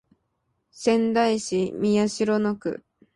[0.71, 2.81] 仙台市宮城野区